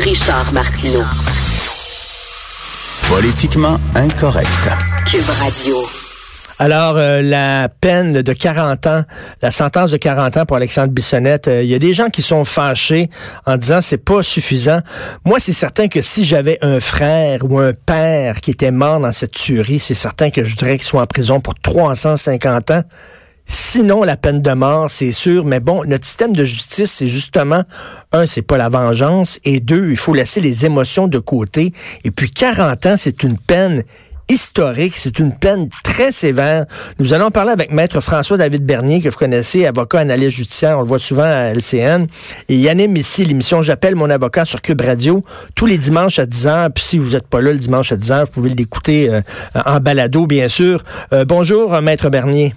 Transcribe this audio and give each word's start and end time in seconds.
Richard 0.00 0.52
Martineau. 0.52 1.02
Politiquement 3.08 3.78
incorrect. 3.96 4.70
Cube 5.06 5.28
Radio. 5.40 5.76
Alors, 6.60 6.96
euh, 6.96 7.20
la 7.20 7.68
peine 7.68 8.22
de 8.22 8.32
40 8.32 8.86
ans, 8.86 9.02
la 9.42 9.50
sentence 9.50 9.90
de 9.90 9.96
40 9.96 10.36
ans 10.36 10.46
pour 10.46 10.56
Alexandre 10.56 10.92
Bissonnette, 10.92 11.48
euh, 11.48 11.62
il 11.64 11.68
y 11.68 11.74
a 11.74 11.80
des 11.80 11.94
gens 11.94 12.10
qui 12.10 12.22
sont 12.22 12.44
fâchés 12.44 13.10
en 13.44 13.56
disant 13.56 13.80
c'est 13.80 13.98
pas 13.98 14.22
suffisant. 14.22 14.80
Moi, 15.24 15.40
c'est 15.40 15.52
certain 15.52 15.88
que 15.88 16.00
si 16.00 16.22
j'avais 16.22 16.58
un 16.62 16.78
frère 16.78 17.40
ou 17.42 17.58
un 17.58 17.72
père 17.72 18.40
qui 18.40 18.52
était 18.52 18.70
mort 18.70 19.00
dans 19.00 19.12
cette 19.12 19.32
tuerie, 19.32 19.80
c'est 19.80 19.94
certain 19.94 20.30
que 20.30 20.44
je 20.44 20.50
voudrais 20.50 20.78
qu'il 20.78 20.86
soit 20.86 21.02
en 21.02 21.06
prison 21.06 21.40
pour 21.40 21.54
350 21.56 22.70
ans. 22.70 22.82
Sinon, 23.50 24.04
la 24.04 24.18
peine 24.18 24.42
de 24.42 24.52
mort, 24.52 24.90
c'est 24.90 25.10
sûr. 25.10 25.46
Mais 25.46 25.58
bon, 25.58 25.82
notre 25.86 26.06
système 26.06 26.36
de 26.36 26.44
justice, 26.44 26.90
c'est 26.90 27.08
justement, 27.08 27.62
un, 28.12 28.26
c'est 28.26 28.42
pas 28.42 28.58
la 28.58 28.68
vengeance, 28.68 29.40
et 29.44 29.58
deux, 29.58 29.90
il 29.90 29.96
faut 29.96 30.12
laisser 30.12 30.40
les 30.40 30.66
émotions 30.66 31.08
de 31.08 31.18
côté. 31.18 31.72
Et 32.04 32.10
puis 32.10 32.30
40 32.30 32.86
ans, 32.86 32.94
c'est 32.98 33.22
une 33.22 33.38
peine 33.38 33.82
historique, 34.28 34.92
c'est 34.96 35.18
une 35.18 35.32
peine 35.32 35.70
très 35.82 36.12
sévère. 36.12 36.66
Nous 36.98 37.14
allons 37.14 37.30
parler 37.30 37.52
avec 37.52 37.72
Maître 37.72 38.00
François-David 38.00 38.66
Bernier, 38.66 39.00
que 39.00 39.08
vous 39.08 39.16
connaissez, 39.16 39.64
avocat 39.64 40.00
analyste 40.00 40.36
judiciaire, 40.36 40.78
on 40.78 40.82
le 40.82 40.88
voit 40.88 40.98
souvent 40.98 41.22
à 41.22 41.54
LCN. 41.54 42.06
Et 42.50 42.68
anime 42.68 42.96
ici 42.98 43.24
l'émission 43.24 43.62
J'appelle 43.62 43.96
mon 43.96 44.10
avocat 44.10 44.44
sur 44.44 44.60
Cube 44.60 44.82
Radio 44.82 45.24
tous 45.54 45.64
les 45.64 45.78
dimanches 45.78 46.18
à 46.18 46.26
10h. 46.26 46.70
Puis 46.74 46.84
si 46.84 46.98
vous 46.98 47.12
n'êtes 47.12 47.26
pas 47.26 47.40
là 47.40 47.52
le 47.52 47.58
dimanche 47.58 47.92
à 47.92 47.96
10h, 47.96 48.26
vous 48.26 48.32
pouvez 48.32 48.50
l'écouter 48.50 49.08
euh, 49.08 49.22
en 49.64 49.80
balado, 49.80 50.26
bien 50.26 50.48
sûr. 50.48 50.84
Euh, 51.14 51.24
bonjour, 51.24 51.80
Maître 51.80 52.10
Bernier. 52.10 52.52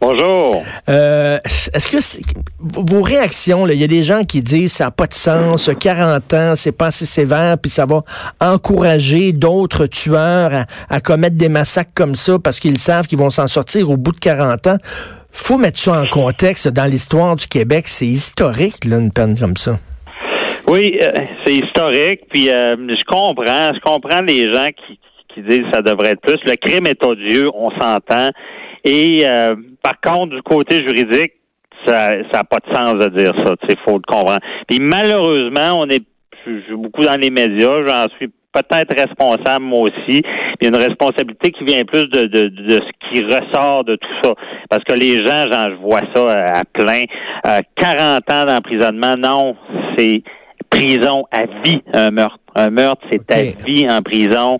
Bonjour. 0.00 0.62
Euh, 0.88 1.38
Est-ce 1.44 1.88
que 1.88 2.22
vos 2.58 3.02
réactions, 3.02 3.66
il 3.66 3.78
y 3.78 3.84
a 3.84 3.86
des 3.86 4.02
gens 4.02 4.24
qui 4.24 4.40
disent 4.40 4.72
ça 4.72 4.86
n'a 4.86 4.90
pas 4.90 5.06
de 5.06 5.12
sens, 5.12 5.70
40 5.78 6.32
ans, 6.32 6.52
c'est 6.56 6.76
pas 6.76 6.86
assez 6.86 7.04
sévère, 7.04 7.56
puis 7.60 7.70
ça 7.70 7.84
va 7.84 8.02
encourager 8.40 9.32
d'autres 9.32 9.86
tueurs 9.86 10.54
à, 10.54 10.64
à, 10.88 11.00
commettre 11.00 11.36
des 11.36 11.50
massacres 11.50 11.92
comme 11.94 12.14
ça 12.14 12.38
parce 12.42 12.60
qu'ils 12.60 12.78
savent 12.78 13.06
qu'ils 13.06 13.18
vont 13.18 13.28
s'en 13.28 13.46
sortir 13.46 13.90
au 13.90 13.98
bout 13.98 14.12
de 14.12 14.18
40 14.18 14.68
ans. 14.68 14.76
Faut 15.32 15.58
mettre 15.58 15.78
ça 15.78 16.00
en 16.00 16.06
contexte. 16.06 16.68
Dans 16.68 16.90
l'histoire 16.90 17.36
du 17.36 17.46
Québec, 17.46 17.86
c'est 17.86 18.06
historique, 18.06 18.86
là, 18.86 18.96
une 18.96 19.12
peine 19.12 19.38
comme 19.38 19.56
ça. 19.58 19.78
Oui, 20.66 20.98
euh, 21.02 21.10
c'est 21.44 21.56
historique. 21.56 22.22
Puis 22.30 22.48
euh, 22.48 22.74
je 22.76 23.04
comprends, 23.06 23.72
je 23.74 23.80
comprends 23.80 24.22
les 24.22 24.50
gens 24.50 24.68
qui, 24.68 24.98
qui 25.34 25.42
disent 25.42 25.66
ça 25.72 25.82
devrait 25.82 26.12
être 26.12 26.22
plus. 26.22 26.38
Le 26.46 26.56
crime 26.56 26.86
est 26.86 27.04
odieux, 27.04 27.48
on 27.54 27.70
s'entend. 27.78 28.30
Et 28.84 29.24
euh, 29.28 29.54
par 29.82 30.00
contre, 30.00 30.36
du 30.36 30.42
côté 30.42 30.76
juridique, 30.86 31.32
ça 31.86 32.16
n'a 32.16 32.44
pas 32.44 32.58
de 32.58 32.74
sens 32.74 32.94
de 32.94 33.08
dire 33.16 33.32
ça. 33.44 33.54
C'est 33.68 33.78
faux 33.80 33.98
de 33.98 34.06
comprendre. 34.06 34.40
Puis 34.68 34.78
malheureusement, 34.80 35.80
on 35.80 35.88
est 35.88 36.04
beaucoup 36.70 37.02
dans 37.02 37.16
les 37.20 37.30
médias. 37.30 37.86
J'en 37.86 38.06
suis 38.16 38.30
peut-être 38.52 38.94
responsable 38.96 39.64
moi 39.64 39.88
aussi. 39.88 40.22
Il 40.60 40.62
y 40.62 40.66
a 40.66 40.68
une 40.68 40.76
responsabilité 40.76 41.52
qui 41.52 41.64
vient 41.64 41.84
plus 41.84 42.06
de, 42.06 42.22
de, 42.22 42.48
de 42.48 42.80
ce 42.80 43.08
qui 43.08 43.24
ressort 43.24 43.84
de 43.84 43.96
tout 43.96 44.08
ça. 44.22 44.32
Parce 44.68 44.84
que 44.84 44.94
les 44.94 45.24
gens, 45.24 45.44
je 45.46 45.76
vois 45.80 46.02
ça 46.14 46.32
à 46.32 46.64
plein. 46.64 47.02
Euh, 47.46 47.60
40 47.76 48.30
ans 48.30 48.44
d'emprisonnement, 48.44 49.16
non, 49.16 49.56
c'est 49.96 50.22
prison 50.68 51.24
à 51.32 51.46
vie, 51.64 51.82
un 51.92 52.10
meurtre. 52.10 52.38
Un 52.54 52.70
meurtre, 52.70 53.02
c'est 53.10 53.20
okay. 53.20 53.54
à 53.58 53.64
vie 53.64 53.86
en 53.88 54.02
prison. 54.02 54.58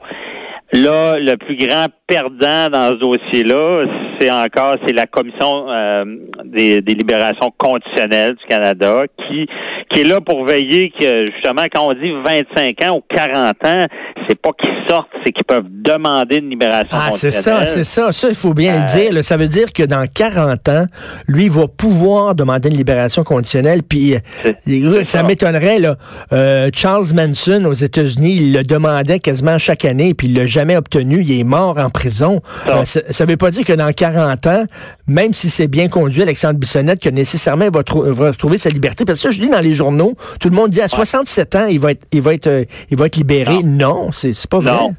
Là, 0.72 1.18
le 1.18 1.36
plus 1.36 1.56
grand 1.56 1.86
perdant 2.06 2.68
dans 2.70 2.90
ce 2.90 3.00
dossier-là, 3.00 3.86
c'est 4.20 4.32
encore 4.32 4.76
c'est 4.86 4.92
la 4.92 5.06
commission 5.06 5.68
euh, 5.68 6.04
des, 6.44 6.80
des, 6.80 6.94
libérations 6.94 7.50
conditionnelles 7.58 8.36
du 8.36 8.44
Canada 8.48 9.04
qui 9.16 9.48
qui 9.92 10.00
est 10.00 10.04
là 10.04 10.20
pour 10.20 10.44
veiller 10.44 10.92
que 10.98 11.30
justement 11.32 11.62
quand 11.72 11.88
on 11.88 11.94
dit 11.94 12.12
25 12.24 12.82
ans 12.84 12.98
ou 12.98 13.14
40 13.14 13.56
ans, 13.66 13.86
c'est 14.28 14.40
pas 14.40 14.50
qu'ils 14.52 14.88
sortent, 14.88 15.10
c'est 15.24 15.32
qu'ils 15.32 15.44
peuvent 15.44 15.66
demander 15.68 16.36
une 16.36 16.50
libération 16.50 16.88
ah, 16.92 17.10
c'est 17.12 17.30
ça, 17.30 17.64
c'est 17.66 17.84
ça. 17.84 18.12
Ça, 18.12 18.28
il 18.28 18.34
faut 18.34 18.54
bien 18.54 18.74
euh, 18.74 18.80
le 18.80 18.84
dire. 18.86 19.12
Là. 19.12 19.22
Ça 19.22 19.36
veut 19.36 19.48
dire 19.48 19.72
que 19.72 19.82
dans 19.82 20.06
40 20.06 20.68
ans, 20.68 20.86
lui 21.26 21.44
il 21.44 21.50
va 21.50 21.66
pouvoir 21.66 22.34
demander 22.34 22.68
une 22.68 22.76
libération 22.76 23.24
conditionnelle. 23.24 23.82
Puis 23.82 24.14
ça, 24.42 25.04
ça. 25.04 25.22
m'étonnerait. 25.22 25.78
Là, 25.78 25.96
euh, 26.32 26.70
Charles 26.74 27.06
Manson 27.14 27.64
aux 27.64 27.72
États-Unis, 27.72 28.36
il 28.36 28.52
le 28.52 28.62
demandait 28.62 29.18
quasiment 29.18 29.58
chaque 29.58 29.84
année, 29.84 30.14
puis 30.14 30.28
il 30.28 30.34
l'a 30.34 30.46
jamais 30.46 30.76
obtenu. 30.76 31.22
Il 31.22 31.38
est 31.38 31.44
mort 31.44 31.78
en 31.78 31.90
prison. 31.90 32.40
Euh, 32.68 32.84
ça 32.84 33.24
ne 33.24 33.30
veut 33.30 33.36
pas 33.36 33.50
dire 33.50 33.64
que 33.64 33.72
dans 33.72 33.92
40 33.92 34.46
ans, 34.46 34.64
même 35.06 35.32
si 35.34 35.50
c'est 35.50 35.68
bien 35.68 35.88
conduit, 35.88 36.22
Alexandre 36.22 36.58
Bissonnette, 36.58 37.02
que 37.02 37.08
nécessairement 37.08 37.64
il 37.64 37.72
va, 37.72 37.82
va, 38.12 38.30
retrouver 38.30 38.58
sa 38.58 38.70
liberté. 38.70 39.04
Parce 39.04 39.20
que 39.20 39.28
ça, 39.28 39.36
je 39.36 39.42
lis 39.42 39.48
dans 39.48 39.60
les 39.60 39.74
journaux, 39.80 40.14
tout 40.40 40.48
le 40.48 40.56
monde 40.56 40.70
dit 40.70 40.80
à 40.80 40.88
67 40.88 41.56
ans, 41.56 41.66
il 41.68 41.80
va 41.80 41.92
être, 41.92 42.06
il 42.12 42.20
va 42.20 42.34
être, 42.34 42.46
euh, 42.46 42.64
il 42.90 42.98
va 42.98 43.06
être 43.06 43.16
libéré. 43.16 43.62
Non, 43.64 44.06
non 44.06 44.12
c'est 44.12 44.50
pas 44.50 44.60
vrai. 44.60 44.72
Non. 44.72 44.90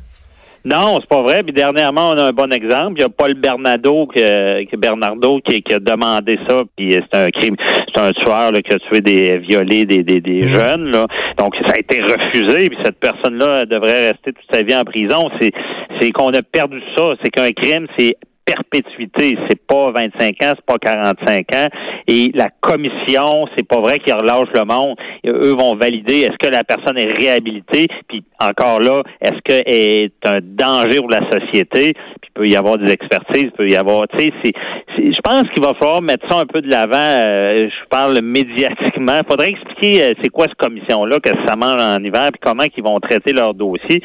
Non, 0.64 1.00
c'est 1.00 1.10
pas 1.10 1.24
vrai. 1.24 1.42
Puis 1.42 1.54
dernièrement, 1.54 2.12
on 2.12 2.18
a 2.18 2.26
un 2.26 2.32
bon 2.32 2.52
exemple. 2.54 2.94
Il 2.98 3.02
y 3.02 3.06
a 3.06 3.10
Paul 3.10 3.34
Bernardo, 3.34 4.06
que, 4.06 4.64
que 4.66 4.76
Bernardo 4.76 5.40
qui, 5.44 5.62
qui, 5.64 5.74
a 5.74 5.80
demandé 5.80 6.38
ça. 6.48 6.62
Puis 6.78 6.92
c'est 6.92 7.20
un 7.20 7.30
crime, 7.30 7.56
c'est 7.66 8.00
un 8.00 8.12
tueur 8.12 8.52
là, 8.52 8.62
qui 8.62 8.72
a 8.72 8.78
tué 8.78 9.02
des 9.02 9.40
violé 9.40 9.86
des, 9.86 10.04
des, 10.04 10.22
des 10.22 10.46
mmh. 10.46 10.54
jeunes. 10.54 10.92
Là. 10.92 11.08
Donc 11.38 11.56
ça 11.66 11.74
a 11.74 11.80
été 11.80 12.02
refusé. 12.02 12.70
Puis 12.70 12.78
cette 12.84 13.00
personne-là 13.00 13.66
devrait 13.66 14.10
rester 14.10 14.34
toute 14.34 14.46
sa 14.54 14.62
vie 14.62 14.76
en 14.76 14.84
prison. 14.84 15.30
C'est 15.40 15.52
c'est 16.00 16.12
qu'on 16.12 16.30
a 16.30 16.42
perdu 16.44 16.80
ça. 16.96 17.14
C'est 17.24 17.32
qu'un 17.32 17.52
crime, 17.52 17.88
c'est 17.98 18.16
perpétuité. 18.46 19.38
C'est 19.50 19.66
pas 19.66 19.92
25 19.92 20.36
ans, 20.44 20.54
c'est 20.56 20.66
pas 20.66 20.78
45 20.82 21.56
ans. 21.56 21.68
Et 22.08 22.32
la 22.34 22.50
commission, 22.62 23.48
c'est 23.56 23.68
pas 23.68 23.80
vrai 23.80 24.00
qu'ils 24.00 24.14
relâchent 24.14 24.54
le 24.54 24.66
monde. 24.66 24.96
Eux 25.26 25.56
vont 25.56 25.76
valider 25.76 26.22
est-ce 26.22 26.38
que 26.38 26.52
la 26.52 26.64
personne 26.64 26.98
est 26.98 27.12
réhabilitée. 27.20 27.88
Puis 28.08 28.24
encore 28.40 28.80
là, 28.80 29.04
est-ce 29.22 29.40
qu'elle 29.44 29.64
est 29.66 30.14
un 30.26 30.40
danger 30.42 30.98
pour 30.98 31.10
la 31.10 31.30
société? 31.32 31.94
Il 32.34 32.40
peut 32.44 32.48
y 32.48 32.56
avoir 32.56 32.78
des 32.78 32.92
expertises, 32.92 33.44
il 33.44 33.52
peut 33.52 33.68
y 33.68 33.76
avoir. 33.76 34.08
Tu 34.08 34.18
sais, 34.20 34.32
c'est, 34.42 34.54
je 34.98 35.20
pense 35.22 35.44
qu'il 35.54 35.64
va 35.64 35.74
falloir 35.74 36.02
mettre 36.02 36.26
ça 36.30 36.40
un 36.40 36.46
peu 36.46 36.62
de 36.62 36.70
l'avant. 36.70 36.96
Euh, 36.96 37.68
je 37.70 37.88
parle 37.90 38.20
médiatiquement. 38.22 39.18
Il 39.18 39.30
faudrait 39.30 39.50
expliquer 39.50 40.04
euh, 40.04 40.14
c'est 40.22 40.30
quoi 40.30 40.46
cette 40.46 40.56
commission-là, 40.56 41.20
que 41.20 41.30
ça 41.46 41.56
mange 41.56 41.82
en 41.82 42.04
hiver, 42.04 42.30
puis 42.32 42.40
comment 42.42 42.64
ils 42.76 42.84
vont 42.84 43.00
traiter 43.00 43.34
leur 43.34 43.54
dossier. 43.54 44.02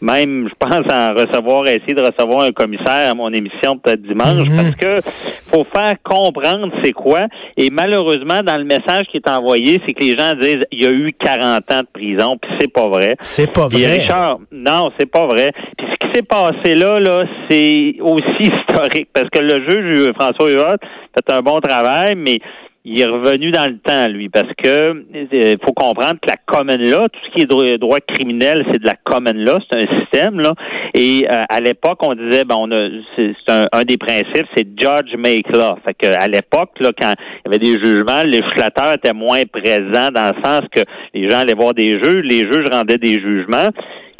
Même, 0.00 0.48
je 0.50 0.54
pense 0.58 0.84
en 0.92 1.14
recevoir, 1.14 1.66
essayer 1.66 1.94
de 1.94 2.02
recevoir 2.02 2.42
un 2.42 2.50
commissaire 2.50 3.10
à 3.10 3.14
mon 3.14 3.32
émission 3.32 3.78
peut-être 3.78 4.02
dimanche, 4.02 4.46
mm-hmm. 4.46 4.56
parce 4.56 4.76
que 4.76 5.10
faut 5.50 5.64
faire 5.74 5.94
comprendre 6.02 6.70
c'est 6.82 6.92
quoi. 6.92 7.26
Et 7.56 7.70
malheureusement, 7.70 8.42
dans 8.44 8.56
le 8.58 8.64
message 8.64 9.06
qui 9.10 9.18
est 9.18 9.28
envoyé, 9.28 9.80
c'est 9.86 9.94
que 9.94 10.04
les 10.04 10.16
gens 10.16 10.34
disent 10.38 10.64
il 10.72 10.84
y 10.84 10.86
a 10.86 10.90
eu 10.90 11.12
40 11.18 11.72
ans 11.72 11.80
de 11.80 11.86
prison, 11.92 12.36
puis 12.40 12.50
c'est 12.60 12.72
pas 12.72 12.88
vrai. 12.88 13.16
C'est 13.20 13.50
pas 13.50 13.68
vrai. 13.68 13.80
Et 13.80 13.86
Richard, 13.86 14.40
non, 14.52 14.90
c'est 14.98 15.10
pas 15.10 15.26
vrai. 15.26 15.52
Puis 15.78 15.86
s'est 16.14 16.22
passé 16.22 16.74
là, 16.74 17.00
là, 17.00 17.24
c'est 17.48 17.96
aussi 18.00 18.40
historique, 18.40 19.08
parce 19.12 19.28
que 19.30 19.40
le 19.40 19.68
juge 19.68 20.12
François 20.14 20.50
Huot 20.50 20.78
fait 21.14 21.32
un 21.32 21.40
bon 21.40 21.60
travail, 21.60 22.14
mais 22.16 22.38
il 22.86 23.00
est 23.00 23.06
revenu 23.06 23.50
dans 23.50 23.64
le 23.64 23.78
temps, 23.78 24.08
lui, 24.08 24.28
parce 24.28 24.52
que 24.62 24.68
euh, 24.68 25.56
faut 25.64 25.72
comprendre 25.72 26.20
que 26.20 26.28
la 26.28 26.36
common 26.44 26.76
law, 26.76 27.08
tout 27.08 27.20
ce 27.24 27.34
qui 27.34 27.42
est 27.42 27.78
droit, 27.78 27.98
criminel, 28.00 28.62
c'est 28.70 28.78
de 28.78 28.86
la 28.86 28.96
common 29.04 29.32
law, 29.34 29.58
c'est 29.70 29.82
un 29.82 29.98
système, 29.98 30.38
là. 30.38 30.52
Et 30.92 31.26
euh, 31.26 31.44
à 31.48 31.60
l'époque, 31.60 31.98
on 32.02 32.14
disait, 32.14 32.44
ben, 32.44 32.56
on 32.58 32.70
a, 32.70 32.88
c'est 33.16 33.34
un, 33.48 33.64
un, 33.72 33.84
des 33.84 33.96
principes, 33.96 34.46
c'est 34.54 34.66
judge 34.78 35.16
make 35.16 35.48
law. 35.56 35.76
Fait 35.82 35.94
que 35.94 36.08
à 36.08 36.28
l'époque, 36.28 36.72
là, 36.80 36.90
quand 36.98 37.14
il 37.46 37.52
y 37.52 37.54
avait 37.54 37.58
des 37.58 37.82
jugements, 37.82 38.22
le 38.22 38.32
législateur 38.32 38.92
était 38.92 39.14
moins 39.14 39.44
présent 39.50 40.10
dans 40.14 40.34
le 40.36 40.42
sens 40.44 40.60
que 40.70 40.82
les 41.14 41.30
gens 41.30 41.38
allaient 41.38 41.54
voir 41.54 41.72
des 41.72 41.98
juges, 42.02 42.22
les 42.22 42.40
juges 42.40 42.68
rendaient 42.70 42.98
des 42.98 43.14
jugements. 43.14 43.70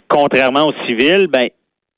Contrairement 0.09 0.69
au 0.69 0.73
civil, 0.87 1.27
ben, 1.27 1.49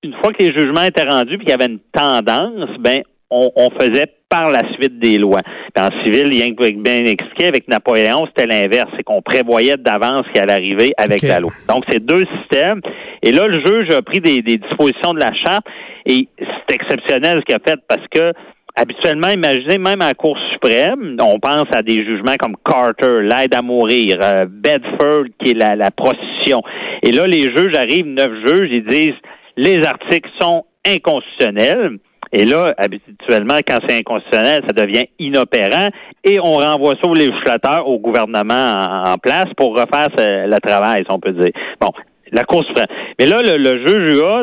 une 0.07 0.15
fois 0.15 0.33
que 0.33 0.43
les 0.43 0.53
jugements 0.53 0.83
étaient 0.83 1.05
rendus, 1.05 1.37
puis 1.37 1.47
qu'il 1.47 1.51
y 1.51 1.63
avait 1.63 1.73
une 1.73 1.81
tendance, 1.93 2.71
ben, 2.79 3.03
on, 3.31 3.51
on 3.57 3.71
faisait 3.71 4.07
par 4.29 4.49
la 4.49 4.61
suite 4.75 4.99
des 4.99 5.19
lois. 5.19 5.43
Puis 5.75 5.85
en 5.85 5.91
civil, 6.05 6.29
bien, 6.31 6.73
bien 6.77 7.05
expliqué, 7.05 7.47
avec 7.47 7.69
Napoléon, 7.69 8.27
c'était 8.27 8.47
l'inverse. 8.47 8.91
C'est 8.97 9.03
qu'on 9.03 9.23
prévoyait 9.23 9.77
d'avance 9.77 10.23
ce 10.27 10.33
qui 10.33 10.39
allait 10.39 10.53
arriver 10.53 10.93
avec 10.97 11.19
okay. 11.19 11.29
la 11.29 11.41
loi. 11.41 11.53
Donc, 11.69 11.85
c'est 11.91 12.05
deux 12.05 12.25
systèmes. 12.37 12.81
Et 13.23 13.33
là, 13.33 13.47
le 13.47 13.61
juge 13.65 13.95
a 13.95 14.03
pris 14.03 14.21
des, 14.21 14.43
des 14.43 14.59
dispositions 14.59 15.13
de 15.13 15.21
la 15.21 15.33
charte 15.33 15.67
et 16.07 16.29
c'est 16.39 16.75
exceptionnel 16.75 17.41
ce 17.41 17.45
qu'il 17.45 17.57
a 17.57 17.61
fait 17.67 17.81
parce 17.89 18.07
que 18.11 18.33
habituellement, 18.77 19.29
imaginez 19.29 19.79
même 19.79 20.03
à 20.03 20.09
la 20.09 20.15
Cour 20.15 20.37
suprême, 20.53 21.17
on 21.21 21.39
pense 21.41 21.67
à 21.75 21.83
des 21.83 22.05
jugements 22.05 22.37
comme 22.39 22.57
Carter, 22.65 23.23
l'aide 23.23 23.55
à 23.55 23.63
mourir, 23.63 24.19
euh, 24.23 24.47
Bedford, 24.49 25.25
qui 25.43 25.53
est 25.53 25.55
la, 25.55 25.75
la 25.77 25.91
prostitution. 25.91 26.61
Et 27.03 27.11
là, 27.11 27.25
les 27.27 27.41
juges 27.57 27.75
arrivent, 27.77 28.07
neuf 28.07 28.31
juges, 28.45 28.69
ils 28.71 28.85
disent 28.85 29.21
les 29.57 29.81
articles 29.87 30.31
sont 30.41 30.65
inconstitutionnels. 30.87 31.99
Et 32.33 32.45
là, 32.45 32.75
habituellement, 32.77 33.59
quand 33.67 33.79
c'est 33.89 33.99
inconstitutionnel, 33.99 34.63
ça 34.67 34.85
devient 34.85 35.07
inopérant 35.19 35.89
et 36.25 36.39
on 36.41 36.57
renvoie 36.57 36.95
ça 37.01 37.09
au 37.09 37.15
législateur, 37.15 37.87
au 37.89 37.99
gouvernement 37.99 38.75
en, 39.07 39.17
place 39.17 39.47
pour 39.57 39.79
refaire 39.79 40.09
le 40.19 40.59
travail, 40.59 41.05
si 41.07 41.13
on 41.13 41.21
peut 41.21 41.33
dire. 41.33 41.53
Bon, 41.81 41.91
la 42.33 42.43
Cour 42.43 42.65
suprême. 42.65 42.87
Mais 43.19 43.27
là, 43.27 43.41
le, 43.43 43.57
le 43.57 43.87
juge 43.87 44.17
UA 44.19 44.43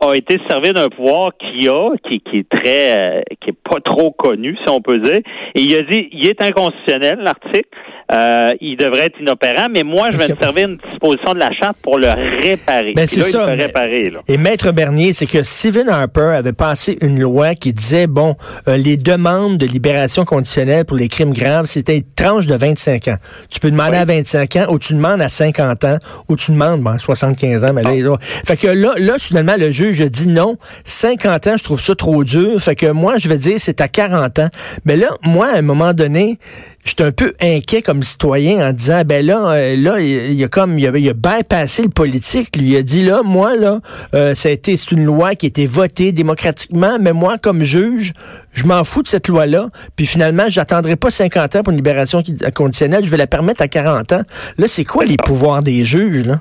a 0.00 0.14
été 0.14 0.38
servi 0.48 0.72
d'un 0.72 0.88
pouvoir 0.88 1.32
qui 1.38 1.68
a, 1.68 1.90
qui, 2.08 2.20
qui 2.20 2.38
est 2.38 2.48
très, 2.48 3.18
euh, 3.18 3.20
qui 3.40 3.50
est 3.50 3.58
pas 3.62 3.80
trop 3.84 4.10
connu, 4.10 4.56
si 4.56 4.70
on 4.70 4.80
peut 4.80 4.98
dire. 4.98 5.20
Et 5.54 5.60
il 5.60 5.74
a 5.78 5.82
dit, 5.82 6.08
il 6.12 6.26
est 6.26 6.42
inconstitutionnel, 6.42 7.18
l'article. 7.20 7.68
Euh, 8.12 8.54
il 8.60 8.76
devrait 8.76 9.06
être 9.06 9.20
inopérant, 9.20 9.68
mais 9.70 9.84
moi, 9.84 10.10
je 10.10 10.16
vais 10.16 10.28
me 10.28 10.36
servir 10.36 10.68
une 10.68 10.78
disposition 10.90 11.32
de 11.32 11.38
la 11.38 11.52
charte 11.52 11.76
pour 11.82 11.98
le 11.98 12.08
réparer. 12.08 12.92
Ben, 12.94 13.06
c'est 13.06 13.22
ça. 13.22 13.46
réparer, 13.46 14.12
Et 14.26 14.36
Maître 14.36 14.72
Bernier, 14.72 15.12
c'est 15.12 15.26
que 15.26 15.42
Stephen 15.42 15.88
Harper 15.88 16.32
avait 16.36 16.52
passé 16.52 16.98
une 17.00 17.20
loi 17.20 17.54
qui 17.54 17.72
disait, 17.72 18.06
bon, 18.06 18.36
euh, 18.68 18.76
les 18.76 18.96
demandes 18.96 19.58
de 19.58 19.66
libération 19.66 20.24
conditionnelle 20.24 20.84
pour 20.84 20.96
les 20.96 21.08
crimes 21.08 21.32
graves, 21.32 21.66
c'était 21.66 21.98
une 21.98 22.14
tranche 22.16 22.46
de 22.46 22.56
25 22.56 23.08
ans. 23.08 23.16
Tu 23.48 23.60
peux 23.60 23.70
demander 23.70 23.96
à 23.96 24.04
25 24.04 24.56
ans, 24.56 24.66
ou 24.70 24.78
tu 24.78 24.94
demandes 24.94 25.22
à 25.22 25.28
50 25.28 25.84
ans, 25.84 25.98
ou 26.28 26.36
tu 26.36 26.50
demandes, 26.50 26.80
bon, 26.80 26.98
75 26.98 27.64
ans, 27.64 27.72
mais 27.72 27.82
là, 27.82 27.90
ah. 28.12 28.16
fait 28.20 28.56
que 28.56 28.68
là, 28.68 28.92
là, 28.98 29.14
finalement, 29.18 29.54
le 29.56 29.70
juge 29.70 30.00
dis 30.10 30.28
non. 30.28 30.56
50 30.84 31.46
ans, 31.46 31.56
je 31.56 31.64
trouve 31.64 31.80
ça 31.80 31.94
trop 31.94 32.24
dur. 32.24 32.60
Fait 32.60 32.74
que 32.74 32.86
moi, 32.86 33.18
je 33.18 33.28
vais 33.28 33.38
dire 33.38 33.56
c'est 33.58 33.80
à 33.80 33.88
40 33.88 34.38
ans. 34.38 34.48
Mais 34.84 34.96
là, 34.96 35.08
moi, 35.22 35.48
à 35.48 35.58
un 35.58 35.62
moment 35.62 35.92
donné, 35.92 36.38
j'étais 36.84 37.04
un 37.04 37.12
peu 37.12 37.32
inquiet 37.40 37.82
comme 37.82 38.02
citoyen 38.02 38.68
en 38.68 38.72
disant 38.72 39.02
ben 39.04 39.24
là 39.24 39.52
euh, 39.52 39.76
là 39.76 40.00
il, 40.00 40.42
a 40.42 40.48
comme 40.48 40.78
il 40.78 40.86
a, 40.86 40.96
il 40.96 41.08
a 41.08 41.12
bypassé 41.12 41.82
le 41.82 41.90
politique 41.90 42.56
lui 42.56 42.70
il 42.70 42.76
a 42.76 42.82
dit 42.82 43.04
là 43.04 43.20
moi 43.22 43.56
là 43.56 43.80
euh, 44.14 44.34
ça 44.34 44.48
a 44.48 44.52
été 44.52 44.76
c'est 44.76 44.92
une 44.92 45.04
loi 45.04 45.34
qui 45.34 45.46
a 45.46 45.48
été 45.48 45.66
votée 45.66 46.12
démocratiquement 46.12 46.98
mais 46.98 47.12
moi 47.12 47.36
comme 47.38 47.62
juge 47.62 48.12
je 48.52 48.64
m'en 48.64 48.82
fous 48.84 49.02
de 49.02 49.08
cette 49.08 49.28
loi 49.28 49.46
là 49.46 49.68
puis 49.94 50.06
finalement 50.06 50.44
j'attendrai 50.48 50.96
pas 50.96 51.10
50 51.10 51.56
ans 51.56 51.62
pour 51.62 51.72
une 51.72 51.76
libération 51.76 52.22
conditionnelle 52.54 53.04
je 53.04 53.10
vais 53.10 53.18
la 53.18 53.26
permettre 53.26 53.62
à 53.62 53.68
40 53.68 54.12
ans 54.12 54.22
là 54.56 54.68
c'est 54.68 54.84
quoi 54.84 55.04
les 55.04 55.16
pouvoirs 55.16 55.62
des 55.62 55.84
juges 55.84 56.26
là? 56.26 56.40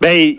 Ben, 0.00 0.34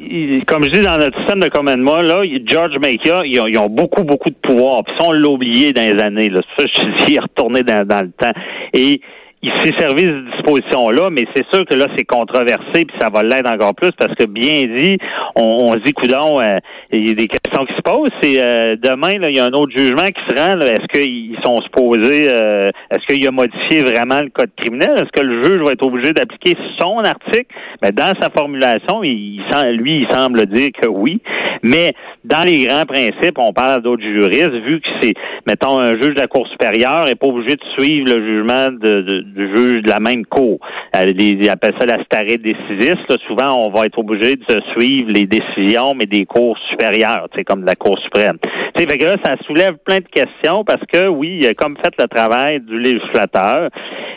comme 0.45 0.65
je 0.65 0.69
dis 0.69 0.83
dans 0.83 0.97
notre 0.97 1.17
système 1.17 1.39
de 1.39 1.47
commandement, 1.47 1.97
là, 1.97 2.21
George 2.45 2.77
Maker, 2.79 3.25
ils 3.25 3.57
ont, 3.57 3.69
beaucoup, 3.69 4.03
beaucoup 4.03 4.29
de 4.29 4.35
pouvoir. 4.35 4.83
Puis 4.83 4.93
ça, 4.99 5.07
on 5.07 5.13
l'a 5.13 5.27
oublié 5.27 5.73
dans 5.73 5.81
les 5.81 5.99
années. 5.99 6.29
Là. 6.29 6.41
Ça, 6.57 6.65
je 6.67 7.03
suis 7.03 7.17
retourné 7.19 7.63
dans, 7.63 7.85
dans 7.85 8.05
le 8.05 8.11
temps. 8.11 8.33
Et 8.73 9.01
il 9.43 9.51
s'est 9.61 9.73
servi 9.77 10.03
de 10.03 10.25
disposition-là, 10.31 11.09
mais 11.11 11.25
c'est 11.35 11.45
sûr 11.53 11.63
que 11.65 11.75
là, 11.75 11.85
c'est 11.95 12.05
controversé, 12.05 12.85
puis 12.85 12.95
ça 12.99 13.09
va 13.09 13.21
l'être 13.21 13.51
encore 13.51 13.75
plus, 13.75 13.91
parce 13.91 14.13
que 14.15 14.25
bien 14.25 14.63
dit, 14.75 14.97
on, 15.35 15.73
se 15.73 15.79
dit, 15.79 15.93
coudon, 15.93 16.39
euh, 16.41 16.57
il 16.91 17.09
y 17.09 17.11
a 17.11 17.13
des 17.13 17.27
questions 17.27 17.65
qui 17.65 17.73
se 17.75 17.81
posent. 17.81 18.09
C'est 18.21 18.43
euh, 18.43 18.75
demain, 18.81 19.19
là, 19.19 19.29
il 19.29 19.37
y 19.37 19.39
a 19.39 19.45
un 19.45 19.53
autre 19.53 19.71
jugement 19.75 20.07
qui 20.07 20.21
se 20.27 20.41
rend. 20.41 20.59
Est-ce 20.59 20.87
qu'ils 20.87 21.37
sont 21.43 21.57
supposés, 21.61 22.27
euh, 22.29 22.71
est-ce 22.89 23.05
qu'il 23.05 23.27
a 23.27 23.31
modifié 23.31 23.81
vraiment 23.81 24.21
le 24.21 24.29
code 24.29 24.49
criminel? 24.57 24.91
Est-ce 24.95 25.11
que 25.13 25.23
le 25.23 25.43
juge 25.43 25.57
va 25.57 25.71
être 25.71 25.85
obligé 25.85 26.13
d'appliquer 26.13 26.55
son 26.79 26.97
article? 26.97 27.53
Mais 27.83 27.91
dans 27.91 28.13
sa 28.19 28.29
formulation, 28.35 29.03
il, 29.03 29.43
lui, 29.77 29.99
il 29.99 30.07
semble 30.11 30.47
dire 30.47 30.69
que 30.81 30.87
oui. 30.87 31.21
Mais 31.63 31.93
dans 32.23 32.43
les 32.45 32.65
grands 32.65 32.85
principes, 32.85 33.37
on 33.37 33.53
parle 33.53 33.81
d'autres 33.81 34.03
juristes, 34.03 34.63
vu 34.65 34.79
que 34.81 34.87
c'est, 35.01 35.13
mettons, 35.45 35.79
un 35.79 35.91
juge 35.91 36.15
de 36.15 36.21
la 36.21 36.27
Cour 36.27 36.47
supérieure 36.47 37.05
n'est 37.05 37.15
pas 37.15 37.27
obligé 37.27 37.55
de 37.55 37.63
suivre 37.77 38.13
le 38.13 38.25
jugement 38.25 38.71
de 38.71 39.26
du 39.33 39.55
juge 39.55 39.83
de 39.83 39.89
la 39.89 39.99
même 39.99 40.25
cour. 40.25 40.59
Euh, 40.95 41.11
ils 41.17 41.49
appellent 41.49 41.75
ça 41.79 41.85
la 41.85 42.03
starée 42.03 42.37
décisiste. 42.37 43.17
souvent, 43.27 43.53
on 43.57 43.69
va 43.69 43.85
être 43.85 43.99
obligé 43.99 44.35
de 44.35 44.61
suivre 44.75 45.09
les 45.09 45.25
décisions, 45.25 45.93
mais 45.95 46.05
des 46.05 46.25
cours 46.25 46.57
supérieures, 46.69 47.27
comme 47.45 47.63
la 47.63 47.75
Cour 47.75 47.97
suprême. 47.99 48.37
Fait 48.77 48.85
que 48.85 49.05
là, 49.05 49.17
ça 49.23 49.35
soulève 49.45 49.77
plein 49.85 49.97
de 49.97 50.07
questions 50.07 50.63
parce 50.65 50.81
que, 50.91 51.07
oui, 51.07 51.39
il 51.41 51.47
a 51.47 51.53
comme 51.53 51.77
fait 51.77 51.93
le 51.99 52.07
travail 52.07 52.61
du 52.61 52.79
législateur, 52.79 53.69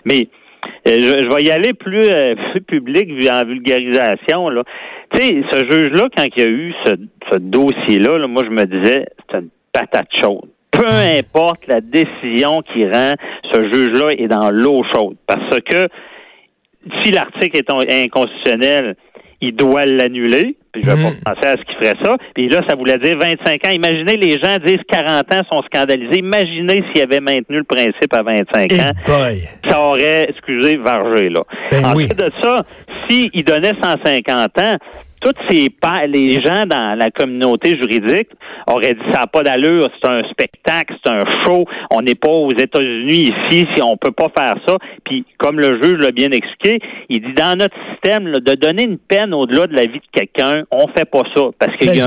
mais 0.04 0.28
euh, 0.88 0.98
je, 0.98 1.34
vais 1.34 1.42
y 1.42 1.50
aller 1.50 1.72
plus, 1.74 2.10
euh, 2.10 2.34
public 2.66 3.08
en 3.30 3.46
vulgarisation. 3.46 4.48
Là. 4.48 4.62
Ce 5.12 5.64
juge-là, 5.70 6.08
quand 6.16 6.24
il 6.36 6.42
y 6.42 6.46
a 6.46 6.50
eu 6.50 6.74
ce, 6.84 7.38
dossier-là, 7.38 8.18
là, 8.18 8.26
moi, 8.26 8.42
je 8.44 8.50
me 8.50 8.64
disais, 8.64 9.06
c'est 9.30 9.38
une 9.38 9.48
patate 9.72 10.08
chaude 10.12 10.48
peu 10.80 11.18
importe 11.18 11.66
la 11.66 11.80
décision 11.80 12.62
qui 12.62 12.84
rend, 12.86 13.14
ce 13.52 13.72
juge-là 13.72 14.12
est 14.16 14.28
dans 14.28 14.50
l'eau 14.50 14.82
chaude. 14.94 15.16
Parce 15.26 15.60
que 15.60 15.88
si 17.02 17.12
l'article 17.12 17.58
est 17.58 18.04
inconstitutionnel, 18.04 18.96
il 19.42 19.54
doit 19.54 19.84
l'annuler. 19.84 20.56
Puis 20.72 20.82
je 20.84 20.90
vais 20.90 21.02
pas 21.02 21.10
mhm. 21.10 21.20
penser 21.24 21.48
à 21.48 21.56
ce 21.56 21.64
qu'il 21.64 21.74
ferait 21.76 21.96
ça. 22.02 22.16
Puis 22.34 22.48
là, 22.48 22.60
ça 22.68 22.76
voulait 22.76 22.98
dire 22.98 23.18
25 23.18 23.66
ans. 23.66 23.70
Imaginez, 23.70 24.16
les 24.16 24.38
gens 24.38 24.56
disent 24.64 24.82
40 24.88 25.34
ans 25.34 25.40
sont 25.50 25.62
scandalisés. 25.62 26.18
Imaginez 26.18 26.84
s'il 26.92 27.02
avait 27.02 27.20
maintenu 27.20 27.58
le 27.58 27.64
principe 27.64 28.12
à 28.12 28.22
25 28.22 28.72
ans. 28.72 28.92
Ça 29.68 29.80
aurait, 29.80 30.30
excusez, 30.30 30.76
vargé, 30.76 31.28
là. 31.28 31.42
Ben 31.70 31.84
Ensuite 31.86 32.16
de 32.16 32.30
ça, 32.40 32.56
s'il 33.08 33.44
donnait 33.44 33.74
150 33.82 34.58
ans, 34.58 34.76
toutes 35.20 35.36
ces 35.50 35.68
les 36.08 36.34
gens 36.42 36.66
dans 36.66 36.98
la 36.98 37.10
communauté 37.10 37.76
juridique 37.78 38.28
auraient 38.66 38.94
dit 38.94 39.12
ça 39.12 39.20
n'a 39.20 39.26
pas 39.26 39.42
d'allure, 39.42 39.88
c'est 40.00 40.08
un 40.08 40.22
spectacle, 40.30 40.94
c'est 41.04 41.10
un 41.10 41.20
show, 41.44 41.64
on 41.90 42.00
n'est 42.02 42.14
pas 42.14 42.30
aux 42.30 42.50
États-Unis 42.50 43.30
ici, 43.30 43.66
si 43.74 43.82
on 43.82 43.96
peut 43.96 44.12
pas 44.12 44.28
faire 44.36 44.54
ça. 44.66 44.76
Puis 45.04 45.24
comme 45.38 45.58
le 45.58 45.80
juge 45.82 45.96
l'a 45.98 46.10
bien 46.10 46.30
expliqué, 46.30 46.80
il 47.08 47.20
dit 47.20 47.34
dans 47.34 47.58
notre 47.58 47.76
système 47.90 48.32
de 48.32 48.54
donner 48.54 48.84
une 48.84 48.98
peine 48.98 49.34
au-delà 49.34 49.66
de 49.66 49.74
la 49.74 49.82
vie 49.82 50.00
de 50.00 50.10
quelqu'un, 50.12 50.64
on 50.70 50.86
fait 50.96 51.04
pas 51.04 51.22
ça 51.34 51.42
parce 51.58 51.76
qu'il 51.76 51.94
y 51.94 52.00
a 52.00 52.06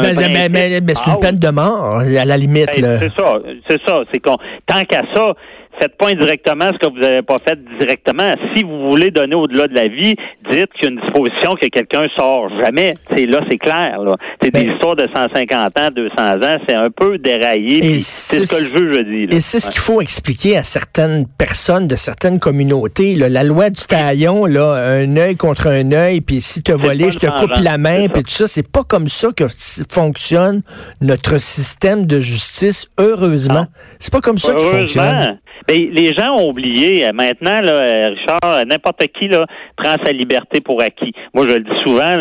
mais, 0.50 0.50
mais, 0.81 0.94
c'est 0.95 1.12
une 1.12 1.19
peine 1.19 1.39
de 1.39 1.50
mort 1.50 2.00
à 2.00 2.25
la 2.25 2.38
limite. 2.38 2.81
Ben, 2.81 3.00
c'est 3.00 3.13
ça, 3.13 3.39
c'est 3.68 3.81
ça, 3.86 4.04
c'est 4.12 4.19
qu'on 4.19 4.38
tant 4.65 4.83
qu'à 4.83 5.01
ça 5.13 5.33
faites 5.79 5.97
pas 5.97 6.09
indirectement 6.09 6.67
ce 6.73 6.77
que 6.87 6.93
vous 6.93 6.99
n'avez 6.99 7.21
pas 7.21 7.37
fait 7.39 7.59
directement. 7.79 8.31
Si 8.55 8.63
vous 8.63 8.89
voulez 8.89 9.11
donner 9.11 9.35
au-delà 9.35 9.67
de 9.67 9.75
la 9.75 9.87
vie, 9.87 10.15
dites 10.51 10.71
qu'il 10.73 10.83
y 10.83 10.87
a 10.87 10.89
une 10.89 11.01
disposition 11.01 11.51
que 11.59 11.67
quelqu'un 11.67 12.05
sort 12.17 12.49
jamais. 12.61 12.93
C'est 13.15 13.25
là, 13.25 13.41
c'est 13.49 13.57
clair. 13.57 13.99
C'est 14.41 14.51
des 14.51 14.65
ben- 14.65 14.73
histoires 14.73 14.95
de 14.95 15.07
150 15.13 15.79
ans, 15.79 15.89
200 15.95 16.13
ans, 16.17 16.57
c'est 16.67 16.75
un 16.75 16.89
peu 16.89 17.17
déraillé. 17.17 17.99
C'est 18.01 18.45
ce 18.45 18.51
que 18.51 18.75
le 18.75 18.93
juge 18.93 19.05
dit. 19.29 19.35
Et 19.35 19.41
c'est 19.41 19.59
ce 19.59 19.69
qu'il 19.69 19.81
faut 19.81 20.01
expliquer 20.01 20.57
à 20.57 20.63
certaines 20.63 21.25
personnes 21.37 21.87
de 21.87 21.95
certaines 21.95 22.39
communautés. 22.39 23.15
La 23.15 23.43
loi 23.43 23.69
du 23.69 23.81
taillon, 23.83 24.45
là, 24.45 24.73
un 24.73 25.17
œil 25.17 25.35
contre 25.35 25.67
un 25.67 25.91
œil, 25.91 26.21
puis 26.21 26.41
si 26.41 26.62
tu 26.62 26.71
as 26.71 26.75
volé, 26.75 27.12
je 27.12 27.19
te 27.19 27.27
coupe 27.27 27.55
la 27.62 27.77
main, 27.77 28.07
puis 28.07 28.24
tout 28.24 28.29
ça. 28.29 28.48
C'est 28.48 28.67
pas 28.67 28.83
comme 28.83 29.07
ça 29.07 29.29
que 29.36 29.45
fonctionne 29.89 30.62
notre 31.01 31.39
système 31.39 32.05
de 32.05 32.19
justice. 32.19 32.89
Heureusement, 33.00 33.65
c'est 34.00 34.12
pas 34.12 34.21
comme 34.21 34.38
ça 34.38 34.53
qu'il 34.53 34.65
fonctionne. 34.65 35.39
Ben, 35.67 35.89
les 35.91 36.13
gens 36.13 36.36
ont 36.36 36.50
oublié. 36.50 37.05
Euh, 37.05 37.13
maintenant, 37.13 37.62
euh, 37.63 38.10
Richard, 38.10 38.39
euh, 38.43 38.63
n'importe 38.65 39.08
qui 39.08 39.29
prend 39.77 39.96
sa 40.03 40.12
liberté 40.12 40.62
pour 40.62 40.82
acquis. 40.82 41.13
Moi, 41.34 41.46
je 41.48 41.55
le 41.55 41.62
dis 41.62 41.84
souvent, 41.84 42.12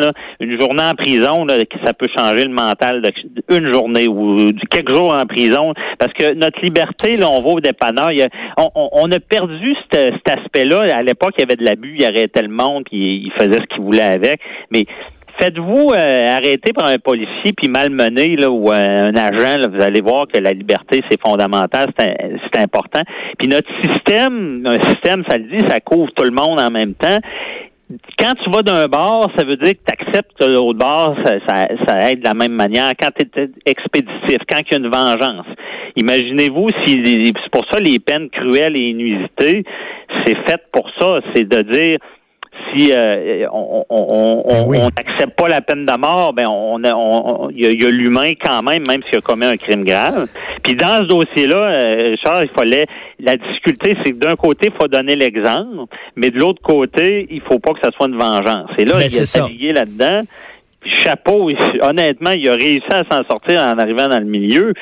une 0.40 0.60
journée 0.60 0.82
en 0.82 0.94
prison, 0.94 1.46
ça 1.84 1.92
peut 1.92 2.06
changer 2.16 2.44
le 2.44 2.52
mental 2.52 3.02
de 3.02 3.10
une 3.50 3.72
journée 3.72 4.06
ou 4.08 4.36
quelques 4.70 4.90
jours 4.90 5.14
en 5.16 5.26
prison. 5.26 5.74
Parce 5.98 6.12
que 6.12 6.34
notre 6.34 6.60
liberté, 6.62 7.16
là, 7.16 7.26
on 7.28 7.40
va 7.40 7.48
au 7.50 7.60
dépanneur. 7.60 8.10
on, 8.56 9.10
a 9.10 9.20
perdu 9.20 9.74
cet, 9.92 10.22
aspect-là. 10.28 10.96
À 10.96 11.02
l'époque, 11.02 11.34
il 11.38 11.40
y 11.40 11.44
avait 11.44 11.56
de 11.56 11.64
l'abus, 11.64 11.96
il 11.98 12.04
arrêtait 12.04 12.42
le 12.42 12.48
monde, 12.48 12.84
puis 12.84 13.24
il 13.24 13.32
faisait 13.38 13.58
ce 13.58 13.74
qu'il 13.74 13.82
voulait 13.82 14.02
avec. 14.02 14.40
Mais 14.70 14.86
faites-vous 15.40 15.90
euh, 15.90 16.28
arrêter 16.28 16.72
par 16.72 16.88
un 16.88 16.98
policier 16.98 17.52
puis 17.56 17.68
malmener 17.68 18.36
là, 18.36 18.50
ou 18.50 18.70
un 18.70 19.14
agent, 19.14 19.58
là, 19.58 19.66
vous 19.68 19.82
allez 19.82 20.00
voir 20.00 20.26
que 20.26 20.40
la 20.40 20.52
liberté, 20.52 21.00
c'est 21.10 21.20
fondamental, 21.20 21.88
c'est 21.98 22.60
important. 22.60 23.02
Puis 23.38 23.48
notre 23.48 23.68
système, 23.82 24.66
un 24.66 24.80
système, 24.88 25.24
ça 25.28 25.38
le 25.38 25.44
dit, 25.44 25.68
ça 25.68 25.80
couvre 25.80 26.10
tout 26.14 26.24
le 26.24 26.30
monde 26.30 26.60
en 26.60 26.70
même 26.70 26.94
temps 26.94 27.18
quand 28.18 28.34
tu 28.42 28.50
vas 28.50 28.62
d'un 28.62 28.86
bar, 28.86 29.28
ça 29.36 29.44
veut 29.44 29.56
dire 29.56 29.72
que 29.72 29.84
tu 29.86 29.92
acceptes 29.92 30.32
que 30.38 30.46
l'autre 30.46 30.78
bar, 30.78 31.14
ça, 31.24 31.34
ça, 31.46 31.68
ça, 31.86 32.10
aide 32.10 32.20
de 32.20 32.24
la 32.24 32.34
même 32.34 32.52
manière. 32.52 32.92
Quand 33.00 33.10
tu 33.16 33.26
es 33.40 33.50
expéditif, 33.66 34.38
quand 34.48 34.60
il 34.60 34.72
y 34.72 34.74
a 34.74 34.78
une 34.78 34.90
vengeance. 34.90 35.46
Imaginez-vous 35.96 36.68
si 36.86 37.02
c'est 37.04 37.50
pour 37.52 37.64
ça 37.70 37.78
les 37.80 37.98
peines 37.98 38.30
cruelles 38.30 38.76
et 38.76 38.90
inusitées, 38.90 39.64
c'est 40.24 40.36
fait 40.48 40.62
pour 40.72 40.88
ça, 40.98 41.20
c'est 41.34 41.44
de 41.44 41.62
dire 41.70 41.98
si 42.74 42.92
euh, 42.92 43.46
on 43.52 43.84
on 43.88 44.72
n'accepte 44.72 45.18
ben 45.18 45.30
pas 45.36 45.48
la 45.48 45.60
peine 45.60 45.86
de 45.86 45.98
mort, 45.98 46.32
ben 46.32 46.46
on 46.48 46.78
il 47.50 47.82
y 47.82 47.86
a, 47.86 47.90
l'humain 47.90 48.32
quand 48.40 48.62
même, 48.62 48.82
même 48.86 49.02
s'il 49.08 49.18
a 49.18 49.20
commis 49.20 49.44
un 49.44 49.56
crime 49.56 49.84
grave. 49.84 50.28
Puis 50.62 50.74
dans 50.74 50.98
ce 50.98 51.04
dossier-là, 51.04 51.56
euh, 51.56 52.16
Charles, 52.22 52.44
il 52.44 52.50
fallait 52.50 52.86
la 53.18 53.36
difficulté, 53.36 53.96
c'est 54.04 54.12
que 54.12 54.18
d'un 54.18 54.36
côté, 54.36 54.70
il 54.72 54.80
faut 54.80 54.88
donner 54.88 55.16
l'exemple, 55.16 55.86
mais 56.16 56.30
de 56.30 56.38
l'autre 56.38 56.62
côté, 56.62 57.26
il 57.30 57.40
faut 57.42 57.58
pas 57.58 57.72
que 57.72 57.80
ça 57.82 57.90
soit 57.96 58.08
une 58.08 58.18
vengeance. 58.18 58.70
Et 58.78 58.84
là, 58.84 58.98
ben, 58.98 59.08
il 59.08 59.14
y 59.14 59.38
a 59.38 59.48
lié 59.48 59.72
là-dedans. 59.72 60.22
Chapeau, 60.84 61.48
honnêtement, 61.80 62.30
il 62.30 62.48
a 62.48 62.54
réussi 62.54 62.86
à 62.90 63.02
s'en 63.10 63.24
sortir 63.24 63.60
en 63.60 63.78
arrivant 63.78 64.08
dans 64.08 64.18
le 64.18 64.24
milieu, 64.24 64.74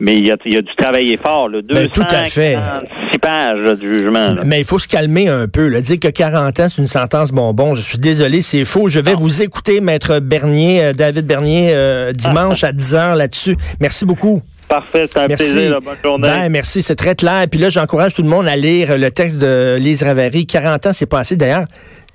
mais 0.00 0.18
il 0.18 0.30
a, 0.30 0.36
il 0.44 0.56
a 0.56 0.62
dû 0.62 0.70
travailler 0.76 1.16
fort. 1.16 1.48
Là. 1.48 1.60
Ben, 1.62 1.88
tout 1.88 2.02
à 2.02 2.24
fait. 2.24 2.54
246 2.54 3.18
pages 3.18 3.58
là, 3.58 3.74
de 3.74 3.80
jugement. 3.80 4.34
là. 4.34 4.42
Mais 4.44 4.60
il 4.60 4.64
faut 4.64 4.78
se 4.78 4.88
calmer 4.88 5.28
un 5.28 5.48
peu. 5.48 5.68
Là. 5.68 5.80
Dire 5.80 5.98
que 5.98 6.08
40 6.08 6.60
ans, 6.60 6.68
c'est 6.68 6.80
une 6.80 6.88
sentence 6.88 7.32
bonbon. 7.32 7.74
Je 7.74 7.82
suis 7.82 7.98
désolé, 7.98 8.40
c'est 8.40 8.64
faux. 8.64 8.88
Je 8.88 9.00
vais 9.00 9.14
vous 9.14 9.42
écouter, 9.42 9.80
Maître 9.80 10.20
Bernier, 10.20 10.84
euh, 10.84 10.92
David 10.92 11.26
Bernier, 11.26 11.70
euh, 11.72 12.12
dimanche 12.12 12.64
à 12.64 12.72
10 12.72 12.94
h 12.94 13.16
là-dessus. 13.16 13.56
Merci 13.80 14.04
beaucoup. 14.04 14.42
Parfait, 14.68 15.08
c'est 15.10 15.18
un 15.18 15.28
Merci. 15.28 15.52
plaisir. 15.52 15.70
là. 15.70 15.78
Bonne 15.80 15.96
journée. 16.04 16.28
Ben, 16.28 16.48
merci, 16.50 16.82
c'est 16.82 16.96
très 16.96 17.14
clair. 17.14 17.46
Puis 17.50 17.58
là, 17.58 17.70
j'encourage 17.70 18.14
tout 18.14 18.22
le 18.22 18.28
monde 18.28 18.46
à 18.46 18.56
lire 18.56 18.98
le 18.98 19.10
texte 19.10 19.38
de 19.38 19.76
Lise 19.78 20.02
Ravary. 20.02 20.46
40 20.46 20.86
ans, 20.86 20.92
c'est 20.92 21.06
pas 21.06 21.20
assez. 21.20 21.36
D'ailleurs, 21.36 21.64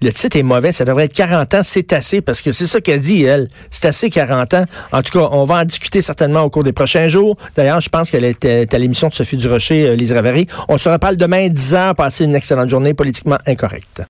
le 0.01 0.11
titre 0.11 0.37
est 0.37 0.43
mauvais. 0.43 0.71
Ça 0.71 0.85
devrait 0.85 1.05
être 1.05 1.13
40 1.13 1.53
ans, 1.55 1.61
c'est 1.63 1.93
assez, 1.93 2.21
parce 2.21 2.41
que 2.41 2.51
c'est 2.51 2.67
ça 2.67 2.81
qu'elle 2.81 2.99
dit, 2.99 3.23
elle. 3.23 3.47
C'est 3.71 3.85
assez 3.85 4.09
40 4.09 4.53
ans. 4.53 4.65
En 4.91 5.01
tout 5.01 5.17
cas, 5.17 5.27
on 5.31 5.45
va 5.45 5.55
en 5.61 5.65
discuter 5.65 6.01
certainement 6.01 6.41
au 6.41 6.49
cours 6.49 6.63
des 6.63 6.73
prochains 6.73 7.07
jours. 7.07 7.37
D'ailleurs, 7.55 7.79
je 7.81 7.89
pense 7.89 8.11
qu'elle 8.11 8.25
était 8.25 8.67
à 8.71 8.77
l'émission 8.77 9.07
de 9.07 9.13
Sophie 9.13 9.37
Durocher, 9.37 9.87
euh, 9.87 9.95
Lise 9.95 10.11
Ravary. 10.13 10.47
On 10.67 10.77
se 10.77 10.89
reparle 10.89 11.15
demain, 11.17 11.47
10 11.47 11.73
heures. 11.73 11.95
Passez 11.95 12.25
une 12.25 12.35
excellente 12.35 12.69
journée 12.69 12.93
politiquement 12.93 13.37
incorrecte. 13.47 14.01